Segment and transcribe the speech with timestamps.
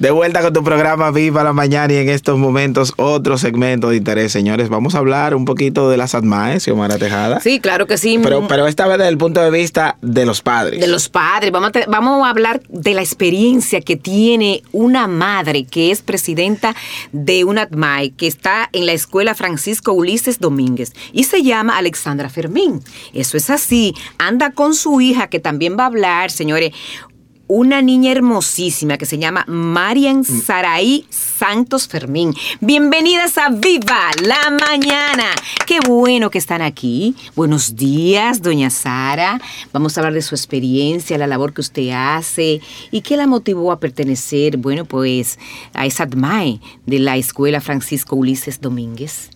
[0.00, 3.96] De vuelta con tu programa Viva la Mañana y en estos momentos otro segmento de
[3.96, 4.70] interés, señores.
[4.70, 7.40] Vamos a hablar un poquito de las ADMAE, Xiomara Tejada.
[7.40, 8.18] Sí, claro que sí.
[8.22, 10.80] Pero, pero esta vez desde el punto de vista de los padres.
[10.80, 11.52] De los padres.
[11.52, 16.74] Vamos a, vamos a hablar de la experiencia que tiene una madre que es presidenta
[17.12, 22.30] de una ADMAE que está en la escuela Francisco Ulises Domínguez y se llama Alexandra
[22.30, 22.82] Fermín.
[23.12, 23.94] Eso es así.
[24.16, 26.72] Anda con su hija que también va a hablar, señores
[27.52, 32.32] una niña hermosísima que se llama Marian Saraí Santos Fermín.
[32.60, 35.24] Bienvenidas a Viva la Mañana.
[35.66, 37.16] Qué bueno que están aquí.
[37.34, 39.40] Buenos días, doña Sara.
[39.72, 42.60] Vamos a hablar de su experiencia, la labor que usted hace
[42.92, 45.36] y qué la motivó a pertenecer, bueno, pues
[45.74, 49.28] a esa ADMAE de la Escuela Francisco Ulises Domínguez.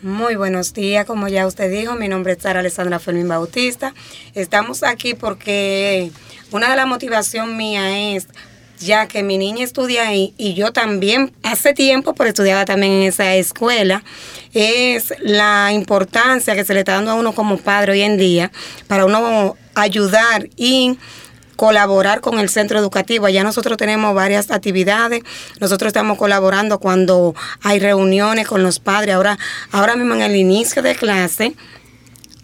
[0.00, 3.94] Muy buenos días, como ya usted dijo, mi nombre es Sara Alessandra Fermín Bautista.
[4.32, 6.12] Estamos aquí porque
[6.52, 8.28] una de las motivaciones mía es
[8.78, 13.02] ya que mi niña estudia ahí y yo también hace tiempo, por estudiaba también en
[13.08, 14.04] esa escuela,
[14.54, 18.52] es la importancia que se le está dando a uno como padre hoy en día
[18.86, 20.96] para uno ayudar y
[21.58, 23.26] colaborar con el centro educativo.
[23.26, 25.22] Allá nosotros tenemos varias actividades.
[25.58, 29.16] Nosotros estamos colaborando cuando hay reuniones con los padres.
[29.16, 29.36] Ahora,
[29.72, 31.54] ahora mismo en el inicio de clase,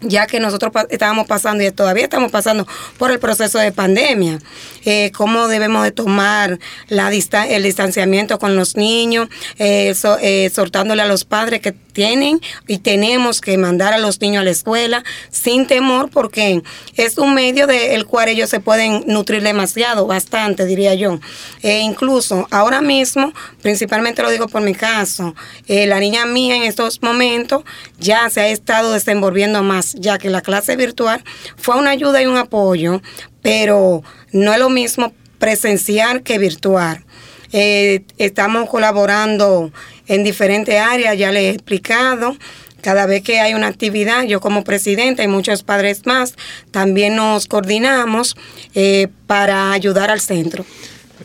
[0.01, 4.39] ya que nosotros estábamos pasando y todavía estamos pasando por el proceso de pandemia,
[4.83, 11.07] eh, cómo debemos de tomar la el distanciamiento con los niños, eh, eh, exhortándole a
[11.07, 15.65] los padres que tienen y tenemos que mandar a los niños a la escuela sin
[15.65, 16.61] temor porque
[16.95, 21.19] es un medio del cual ellos se pueden nutrir demasiado, bastante diría yo.
[21.63, 25.33] E incluso ahora mismo, principalmente lo digo por mi caso,
[25.67, 27.63] la niña mía en estos momentos
[27.97, 31.23] ya se ha estado desenvolviendo más ya que la clase virtual
[31.55, 33.01] fue una ayuda y un apoyo,
[33.41, 37.05] pero no es lo mismo presencial que virtual.
[37.51, 39.71] Eh, estamos colaborando
[40.07, 42.35] en diferentes áreas, ya les he explicado.
[42.81, 46.35] Cada vez que hay una actividad, yo como presidenta y muchos padres más,
[46.69, 48.37] también nos coordinamos
[48.75, 50.65] eh, para ayudar al centro.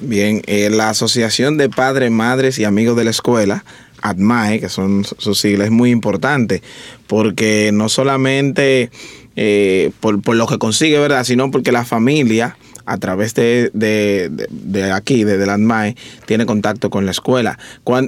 [0.00, 3.64] Bien, eh, la Asociación de Padres, Madres y Amigos de la Escuela
[4.02, 6.62] ADMAE, que son sus siglas, es muy importante,
[7.06, 8.90] porque no solamente
[9.36, 11.24] eh, por, lo que consigue, ¿verdad?
[11.24, 12.56] Sino porque la familia,
[12.90, 15.96] a través de, de, aquí, de, la ADMAE,
[16.26, 17.56] tiene contacto con la escuela.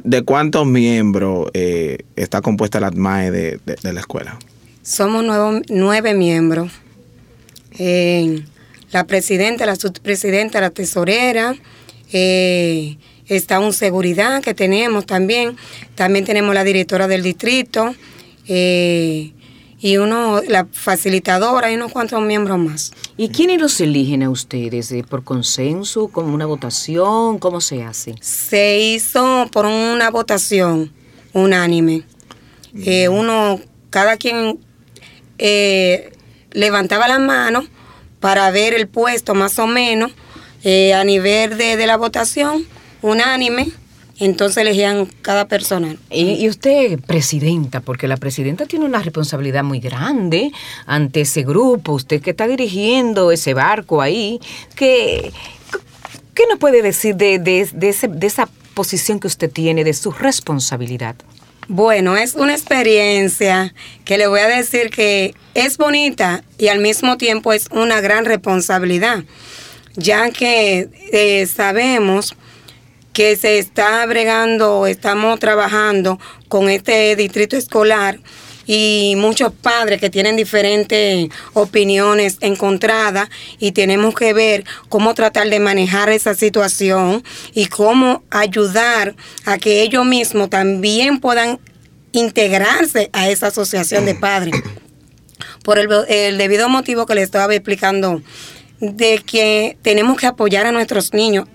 [0.03, 4.38] ¿De cuántos miembros eh, está compuesta la ADMAE de, la escuela?
[4.82, 5.25] Somos
[5.69, 6.72] nueve miembros.
[7.78, 11.54] la presidenta, la subpresidenta, la tesorera,
[12.12, 12.97] eh,
[13.28, 15.56] está un seguridad que tenemos también,
[15.94, 17.94] también tenemos la directora del distrito
[18.49, 19.31] eh,
[19.84, 22.93] y uno, la facilitadora y unos cuantos miembros más.
[23.16, 24.93] ¿Y quiénes los eligen a ustedes?
[24.93, 26.06] Eh, ¿Por consenso?
[26.06, 27.41] ¿Con una votación?
[27.41, 28.15] ¿Cómo se hace?
[28.20, 30.93] Se hizo por una votación
[31.32, 32.04] unánime.
[32.87, 33.60] Eh, uno,
[33.91, 34.60] cada quien
[36.53, 37.64] levantaba la mano
[38.20, 40.12] para ver el puesto más o menos
[40.64, 42.64] a nivel de, de la votación
[43.03, 43.72] unánime,
[44.19, 45.97] entonces elegían cada persona.
[46.11, 50.53] Y, usted, presidenta, porque la presidenta tiene una responsabilidad muy grande
[50.87, 54.41] ante ese grupo, usted que está dirigiendo ese barco ahí,
[54.77, 55.33] ¿qué,
[56.34, 61.17] qué nos puede decir de, de, de esa posición que usted tiene, de su responsabilidad?
[61.69, 63.73] Bueno, es una experiencia
[64.05, 68.25] que le voy a decir que es bonita y al mismo tiempo es una gran
[68.25, 69.25] responsabilidad,
[69.94, 72.34] ya que eh, sabemos
[73.12, 76.19] que se está bregando, estamos trabajando
[76.49, 78.19] con este distrito escolar
[78.67, 83.28] y muchos padres que tienen diferentes opiniones encontradas
[83.59, 87.23] y tenemos que ver cómo tratar de manejar esa situación
[87.55, 91.59] y cómo ayudar a que ellos mismos también puedan
[92.12, 94.55] integrarse a esa asociación de padres.
[95.65, 98.23] Por el, el debido motivo que les estaba explicando
[98.81, 101.47] de que tenemos que apoyar a nuestros niños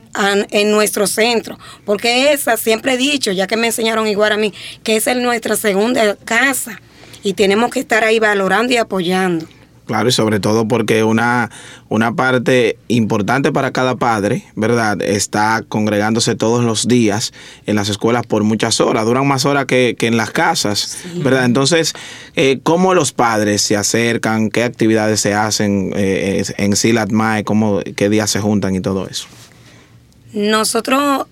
[0.52, 4.54] en nuestro centro, porque esa siempre he dicho, ya que me enseñaron igual a mí,
[4.84, 6.82] que esa es nuestra segunda casa
[7.24, 9.46] y tenemos que estar ahí valorando y apoyando.
[9.88, 11.50] Claro, y sobre todo porque una,
[11.88, 15.02] una parte importante para cada padre, ¿verdad?
[15.02, 17.32] Está congregándose todos los días
[17.66, 21.46] en las escuelas por muchas horas, duran más horas que, en las casas, ¿verdad?
[21.46, 21.94] Entonces,
[22.36, 24.50] eh, ¿cómo los padres se acercan?
[24.50, 27.46] ¿Qué actividades se hacen eh, en SILATMAE?
[27.46, 29.28] ¿Cómo, ¿Qué días se juntan y todo eso?
[30.38, 31.26] Nosotros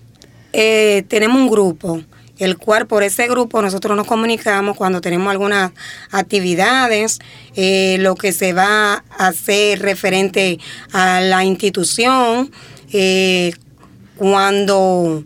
[0.52, 2.02] eh, tenemos un grupo
[2.38, 5.70] el cual por ese grupo nosotros nos comunicamos cuando tenemos algunas
[6.10, 7.20] actividades,
[7.54, 10.58] eh, lo que se va a hacer referente
[10.92, 12.50] a la institución,
[12.92, 13.52] eh,
[14.16, 15.22] cuando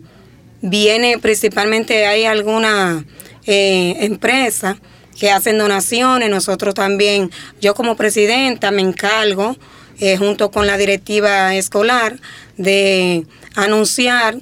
[0.61, 3.03] viene principalmente, hay alguna
[3.47, 4.77] empresa
[5.19, 9.57] que hacen donaciones, nosotros también, yo como presidenta me encargo,
[10.01, 12.19] eh, junto con la directiva escolar,
[12.57, 13.25] de
[13.55, 14.35] anunciar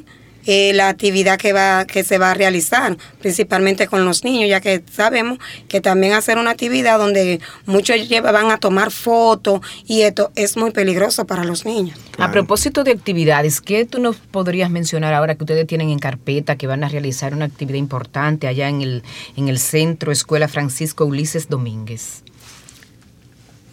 [0.46, 4.62] eh, la actividad que va que se va a realizar, principalmente con los niños, ya
[4.62, 10.32] que sabemos que también hacer una actividad donde muchos van a tomar fotos y esto
[10.36, 12.00] es muy peligroso para los niños.
[12.18, 16.56] A propósito de actividades, ¿qué tú nos podrías mencionar ahora que ustedes tienen en carpeta
[16.56, 19.04] que van a realizar una actividad importante allá en el,
[19.36, 22.24] en el centro Escuela Francisco Ulises Domínguez?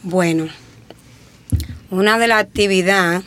[0.03, 0.49] Bueno,
[1.91, 3.23] una de las actividades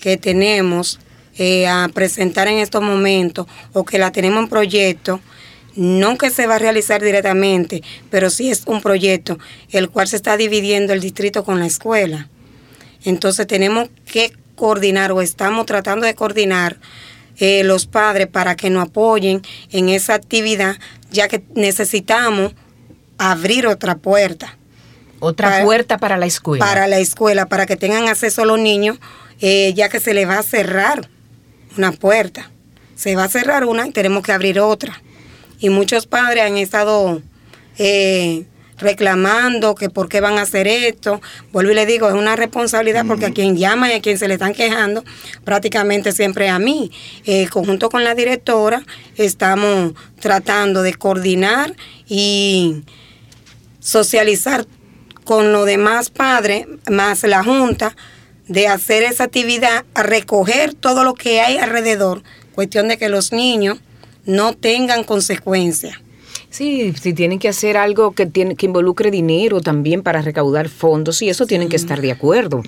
[0.00, 0.98] que tenemos
[1.38, 5.20] eh, a presentar en estos momentos o que la tenemos en proyecto,
[5.76, 9.38] no que se va a realizar directamente, pero sí es un proyecto
[9.70, 12.28] el cual se está dividiendo el distrito con la escuela.
[13.04, 16.78] Entonces tenemos que coordinar o estamos tratando de coordinar
[17.38, 20.76] eh, los padres para que nos apoyen en esa actividad,
[21.10, 22.52] ya que necesitamos
[23.16, 24.58] abrir otra puerta.
[25.20, 26.64] Otra puerta para la escuela.
[26.64, 28.98] Para la escuela, para que tengan acceso los niños,
[29.40, 31.08] eh, ya que se les va a cerrar
[31.76, 32.50] una puerta.
[32.96, 35.00] Se va a cerrar una y tenemos que abrir otra.
[35.58, 37.22] Y muchos padres han estado
[37.78, 38.44] eh,
[38.80, 41.20] reclamando que por qué van a hacer esto.
[41.52, 44.26] Vuelvo y le digo, es una responsabilidad porque a quien llama y a quien se
[44.26, 45.04] le están quejando,
[45.44, 46.90] prácticamente siempre a mí.
[47.24, 48.82] Eh, conjunto con la directora,
[49.16, 51.74] estamos tratando de coordinar
[52.08, 52.82] y
[53.80, 54.66] socializar
[55.30, 57.94] con los demás padres, más la Junta,
[58.48, 63.30] de hacer esa actividad, a recoger todo lo que hay alrededor, cuestión de que los
[63.30, 63.78] niños
[64.24, 66.00] no tengan consecuencias.
[66.50, 71.22] Sí, si tienen que hacer algo que tiene, que involucre dinero también para recaudar fondos,
[71.22, 72.62] y eso tienen que estar de acuerdo.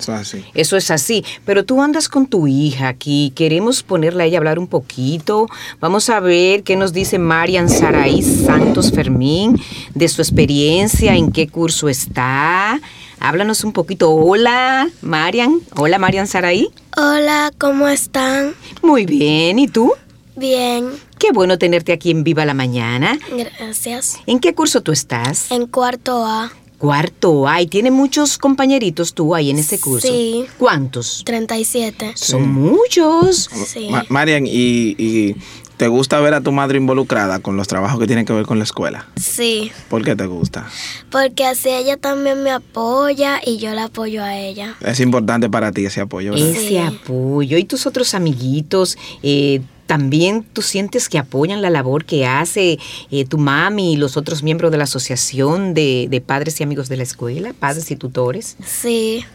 [0.53, 1.25] Eso es así.
[1.45, 5.47] Pero tú andas con tu hija aquí, queremos ponerle a ella a hablar un poquito.
[5.81, 9.59] Vamos a ver qué nos dice Marian Saraí Santos Fermín
[9.93, 12.79] de su experiencia, en qué curso está.
[13.19, 14.11] Háblanos un poquito.
[14.11, 15.59] Hola, Marian.
[15.75, 16.69] Hola, Marian Saraí.
[16.95, 18.53] Hola, ¿cómo están?
[18.81, 19.59] Muy bien.
[19.59, 19.91] ¿Y tú?
[20.35, 20.89] Bien.
[21.17, 23.17] Qué bueno tenerte aquí en Viva la Mañana.
[23.31, 24.19] Gracias.
[24.25, 25.51] ¿En qué curso tú estás?
[25.51, 26.51] En cuarto A.
[26.77, 27.61] Cuarto A.
[27.61, 30.07] ¿Y tiene muchos compañeritos tú ahí en ese curso?
[30.07, 30.45] Sí.
[30.57, 31.23] ¿Cuántos?
[31.25, 32.11] 37.
[32.15, 33.49] Son muchos.
[33.65, 33.89] Sí.
[34.09, 35.35] Marian, y, y
[35.77, 38.57] ¿Te gusta ver a tu madre involucrada con los trabajos que tienen que ver con
[38.59, 39.07] la escuela?
[39.15, 39.71] Sí.
[39.89, 40.67] ¿Por qué te gusta?
[41.09, 44.75] Porque así ella también me apoya y yo la apoyo a ella.
[44.81, 46.31] Es importante para ti ese apoyo.
[46.33, 46.47] ¿verdad?
[46.47, 47.57] Ese apoyo.
[47.57, 48.97] ¿Y tus otros amiguitos?
[49.23, 52.79] Eh, ¿También tú sientes que apoyan la labor que hace
[53.11, 56.87] eh, tu mami y los otros miembros de la asociación de, de padres y amigos
[56.87, 58.55] de la escuela, padres y tutores?
[58.65, 59.25] Sí,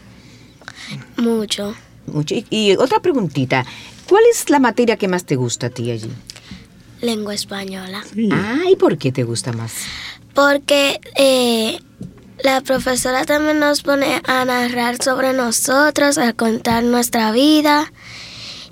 [1.17, 1.75] mucho.
[2.13, 2.35] Mucho.
[2.35, 3.65] Y, y otra preguntita,
[4.07, 6.09] ¿cuál es la materia que más te gusta a ti allí?
[7.01, 8.03] Lengua española.
[8.31, 9.73] Ah, ¿y por qué te gusta más?
[10.33, 11.79] Porque eh,
[12.43, 17.91] la profesora también nos pone a narrar sobre nosotros, a contar nuestra vida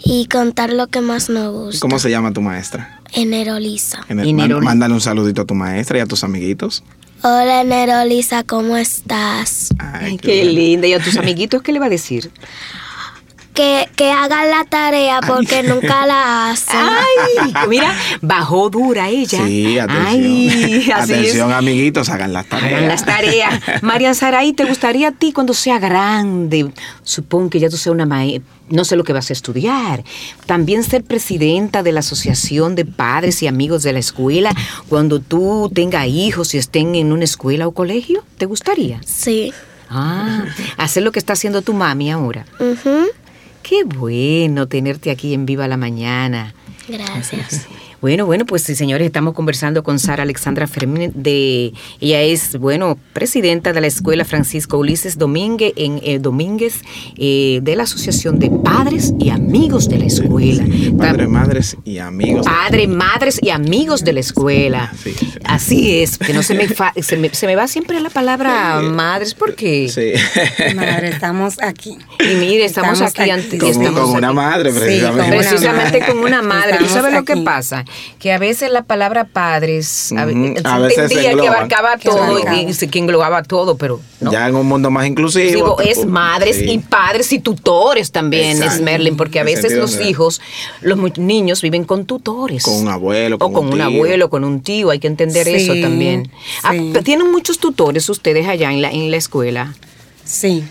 [0.03, 1.79] y contar lo que más nos gusta.
[1.79, 2.99] ¿Cómo se llama tu maestra?
[3.13, 3.99] Enero Lisa.
[4.09, 4.59] Ener- Enero man- Lisa.
[4.61, 6.83] Mándale un saludito a tu maestra y a tus amiguitos.
[7.23, 9.69] Hola Enero Lisa, ¿cómo estás?
[9.79, 10.85] Ay, qué linda.
[10.87, 12.29] ¿Y a tus amiguitos qué le va a decir?
[13.57, 16.75] Que, que hagan la tarea porque nunca la hacen.
[16.79, 19.43] Ay, mira, bajó dura ella.
[19.47, 20.05] Sí, atención.
[20.07, 21.55] Ay, así atención, es.
[21.57, 22.71] amiguitos, hagan las tareas.
[22.73, 23.61] Hagan las tareas.
[23.81, 26.69] María Saray, ¿te gustaría a ti cuando sea grande?
[27.01, 28.47] Supongo que ya tú seas una maestra.
[28.69, 30.03] No sé lo que vas a estudiar.
[30.45, 34.53] También ser presidenta de la Asociación de Padres y Amigos de la Escuela
[34.87, 38.23] cuando tú tengas hijos y estén en una escuela o colegio.
[38.37, 39.01] ¿Te gustaría?
[39.03, 39.51] Sí.
[39.89, 40.43] Ah,
[40.75, 42.45] hacer lo que está haciendo tu mami ahora.
[43.67, 46.53] Qué bueno tenerte aquí en Viva la Mañana.
[46.87, 47.67] Gracias.
[47.99, 52.97] Bueno, bueno, pues sí, señores, estamos conversando con Sara Alexandra Fermín de ella es, bueno,
[53.13, 56.81] presidenta de la Escuela Francisco Ulises Domínguez en eh, Domínguez
[57.17, 60.63] eh, de la Asociación de Padres y Amigos de la Escuela.
[60.97, 62.45] Padres, Tam- madres y amigos.
[62.45, 64.93] Padre, madres y amigos de la escuela.
[65.03, 65.29] Sí, sí.
[65.43, 68.79] Así es, que no se me, fa- se me se me va siempre la palabra
[68.81, 70.13] madres porque Sí.
[70.75, 71.97] Madre, estamos aquí.
[72.19, 73.31] y mire, estamos, Estamos aquí, aquí.
[73.31, 75.37] ante- Con, estamos con una madre, Sí, precisamente.
[75.37, 76.13] Precisamente madre.
[76.13, 76.77] con una madre.
[76.77, 77.85] ¿Tú sabes lo que pasa?
[78.19, 82.71] Que a veces la palabra padres a, se veces entendía que abarcaba Que todo y,
[82.71, 84.31] y que englobaba todo, pero no.
[84.31, 85.51] Ya en un mundo más inclusivo.
[85.51, 86.69] Digo, es madres sí.
[86.71, 88.75] y padres y tutores también, Exacto.
[88.75, 90.41] es Merlin, porque a veces los hijos,
[90.81, 92.63] los niños viven con tutores.
[92.63, 93.85] Con un abuelo, O con con un un, tío.
[93.85, 96.31] abuelo, con un tío, hay que entender Sí, eso también.
[96.63, 96.93] Ah, sí.
[97.03, 99.75] ¿Tienen muchos tutores ustedes allá en la, en la escuela?
[100.23, 100.63] Sí,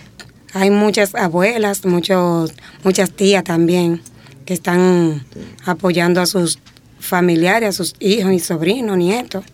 [0.53, 4.01] hay muchas abuelas, muchos, muchas tías también
[4.45, 5.25] que están
[5.65, 6.59] apoyando a sus
[6.99, 9.45] familiares, a sus hijos y sobrinos, nietos.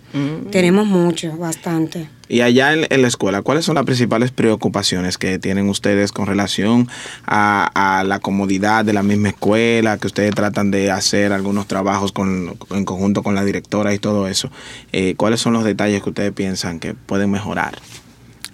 [0.51, 2.09] Tenemos mucho, bastante.
[2.29, 6.27] Y allá en, en la escuela, ¿cuáles son las principales preocupaciones que tienen ustedes con
[6.27, 6.89] relación
[7.27, 12.13] a, a la comodidad de la misma escuela, que ustedes tratan de hacer algunos trabajos
[12.13, 14.51] con, en conjunto con la directora y todo eso?
[14.93, 17.75] Eh, ¿Cuáles son los detalles que ustedes piensan que pueden mejorar?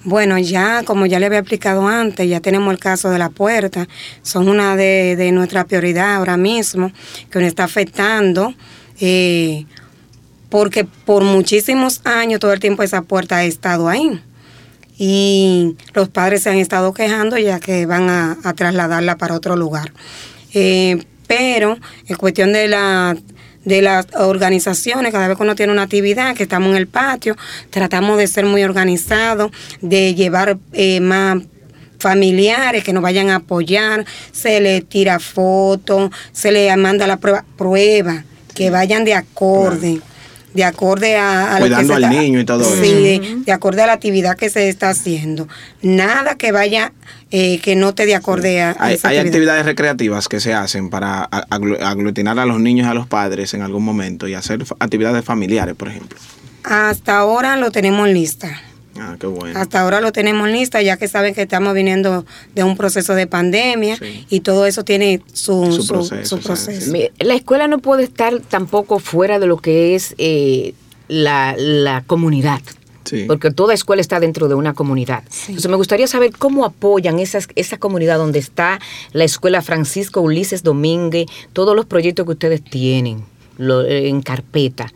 [0.04, 3.88] Bueno, ya como ya le había explicado antes, ya tenemos el caso de la puerta.
[4.22, 6.92] Son una de, de nuestras prioridades ahora mismo,
[7.30, 8.54] que nos está afectando.
[9.00, 9.66] eh,
[10.50, 14.20] porque por muchísimos años todo el tiempo esa puerta ha estado ahí.
[14.96, 19.56] Y los padres se han estado quejando ya que van a, a trasladarla para otro
[19.56, 19.92] lugar.
[20.54, 23.16] Eh, pero en cuestión de la
[23.68, 27.36] de las organizaciones, cada vez que uno tiene una actividad, que estamos en el patio,
[27.70, 31.42] tratamos de ser muy organizados, de llevar eh, más
[31.98, 37.44] familiares que nos vayan a apoyar, se le tira foto, se le manda la prueba,
[37.56, 40.00] prueba que vayan de acorde.
[40.58, 43.52] De acorde a, a lo que Cuidando se al niño y todo Sí, de, de
[43.52, 45.46] acorde a la actividad que se está haciendo.
[45.82, 46.92] Nada que vaya,
[47.30, 49.26] eh, que no te de acorde a, Hay, esa hay actividad.
[49.26, 53.62] actividades recreativas que se hacen para aglutinar a los niños y a los padres en
[53.62, 56.18] algún momento y hacer actividades familiares, por ejemplo.
[56.64, 58.60] Hasta ahora lo tenemos en lista.
[59.00, 59.58] Ah, qué bueno.
[59.58, 62.24] Hasta ahora lo tenemos en lista, ya que saben que estamos viniendo
[62.54, 64.26] de un proceso de pandemia Sí.
[64.30, 66.80] y todo eso tiene su, Su su- proceso, su sí, proceso.
[66.86, 66.90] sí.
[66.90, 70.74] Mi- La escuela no puede estar tampoco fuera de lo que es eh,
[71.08, 72.60] la, la comunidad.
[73.04, 73.24] Sí.
[73.26, 75.22] Porque toda escuela está dentro de una comunidad.
[75.46, 78.80] Entonces me gustaría saber cómo apoyan esas, esa comunidad donde está
[79.12, 81.24] la escuela Francisco Ulises Domínguez,
[81.54, 83.24] todos los proyectos que ustedes tienen
[83.56, 84.92] lo- eh, en carpeta.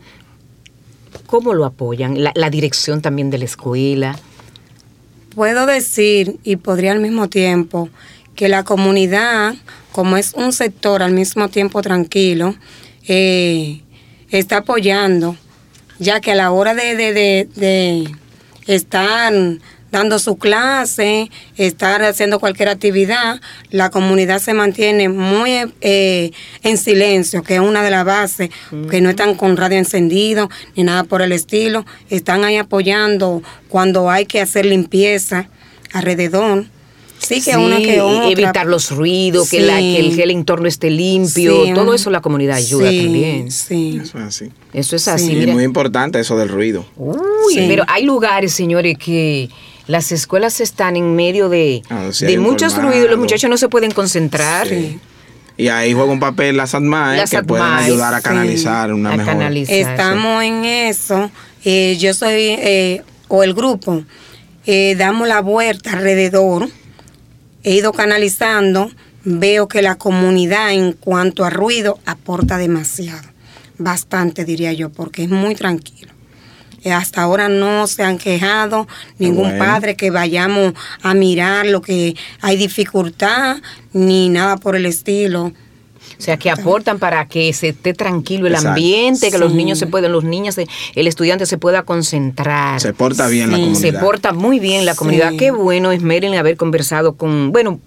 [1.33, 2.15] ¿Cómo lo apoyan?
[2.35, 4.15] La, dirección también de la escuela.
[5.33, 7.89] Puedo decir, y podría al mismo tiempo,
[8.35, 9.55] que la comunidad,
[9.93, 12.53] como es un sector al mismo tiempo tranquilo,
[13.07, 13.81] eh,
[14.29, 15.35] está apoyando,
[15.97, 18.15] ya que a la hora de, de, de, de
[18.67, 19.33] estar
[19.93, 26.31] dando su clase, estar haciendo cualquier actividad, la comunidad se mantiene muy eh,
[26.63, 28.49] en silencio, que es una de las bases,
[28.89, 34.09] que no están con radio encendido ni nada por el estilo, están ahí apoyando cuando
[34.09, 35.47] hay que hacer limpieza
[35.93, 36.65] alrededor.
[37.19, 38.29] Sí, que una que otra.
[38.29, 42.09] evitar los ruidos, que, la, que, el, que el entorno esté limpio, Sí, todo eso
[42.09, 43.49] la comunidad ayuda sí, también.
[43.51, 43.99] Sí.
[44.03, 44.49] Eso es así.
[44.73, 45.27] Eso es así.
[45.27, 45.37] Sí.
[45.43, 46.85] Y muy importante eso del ruido.
[46.97, 47.13] Uy,
[47.53, 47.65] Sí.
[47.69, 49.49] pero hay lugares, señores, que
[49.87, 53.67] las escuelas están en medio de, Ah, sí, de muchos ruidos, los muchachos no se
[53.69, 54.67] pueden concentrar.
[54.67, 54.99] Sí.
[55.55, 58.23] Y ahí juega un papel las ADMAE Las que pueden ayudar a sí.
[58.23, 59.33] canalizar una A mejor.
[59.33, 59.75] canalizar.
[59.75, 61.29] Estamos en eso.
[61.63, 64.03] Eh, yo soy, eh, o el grupo,
[64.65, 66.69] eh, damos la vuelta alrededor.
[67.63, 68.89] He ido canalizando.
[69.25, 73.29] Veo que la comunidad en cuanto a ruido aporta demasiado.
[73.77, 76.12] Bastante, diría yo, porque es muy tranquilo.
[76.83, 78.87] Eh, Hasta ahora no se han quejado
[79.17, 79.63] ningún bueno.
[79.65, 83.57] padre que vayamos a mirar lo que hay dificultad
[83.93, 85.51] ni nada por el estilo.
[86.19, 88.69] O sea, que aportan para que se esté tranquilo el Exacto.
[88.69, 92.79] ambiente, que los niños se puedan, los niños, se- el estudiante se pueda concentrar.
[92.79, 93.79] Se porta bien la comunidad.
[93.81, 94.97] Se porta muy bien la Sí.
[94.99, 95.33] comunidad.
[95.37, 97.79] Qué bueno es Marilyn haber conversado con, bueno,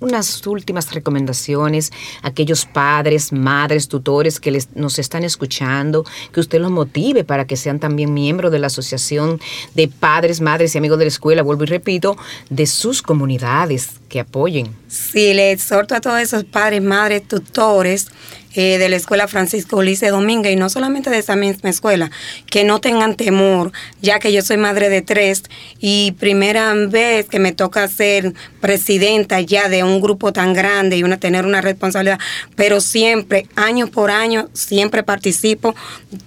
[0.00, 6.60] unas últimas recomendaciones a aquellos padres, madres, tutores que les, nos están escuchando, que usted
[6.60, 9.40] los motive para que sean también miembros de la Asociación
[9.74, 12.16] de Padres, Madres y Amigos de la Escuela, vuelvo y repito,
[12.50, 14.68] de sus comunidades que apoyen.
[14.86, 18.06] Sí, le exhorto a todos esos padres, madres, tutores
[18.54, 22.12] eh, de la escuela Francisco Ulises Domínguez y no solamente de esa misma escuela,
[22.46, 25.42] que no tengan temor, ya que yo soy madre de tres
[25.80, 31.02] y primera vez que me toca ser presidenta ya de un grupo tan grande y
[31.02, 32.20] una tener una responsabilidad,
[32.54, 35.74] pero siempre, año por año, siempre participo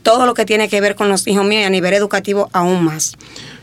[0.04, 2.84] todo lo que tiene que ver con los hijos míos y a nivel educativo aún
[2.84, 3.16] más.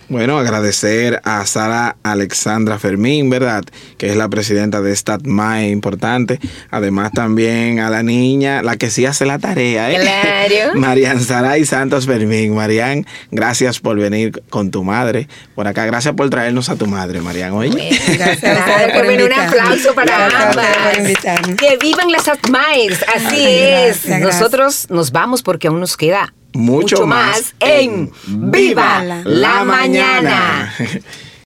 [0.08, 3.64] Bueno, agradecer a Sara Alexandra Fermín, ¿verdad?
[3.96, 6.38] Que es la presidenta de esta MAE importante.
[6.70, 9.96] Además también a la niña, la que sí hace la tarea, ¿eh?
[10.00, 10.74] Claro.
[10.78, 12.54] Marian Saray Santos Fermín.
[12.54, 15.86] Marian, gracias por venir con tu madre por acá.
[15.86, 17.52] Gracias por traernos a tu madre, Marian.
[17.52, 17.70] Oye.
[18.14, 21.56] Gracias a por bueno, un aplauso para Gracias por ambas.
[21.56, 24.06] Que vivan las Atmaes, así Ay, es.
[24.06, 24.20] gracias.
[24.20, 30.72] Nosotros nos vamos porque aún nos queda Mucho más en Viva la, la mañana.
[30.78, 31.00] mañana.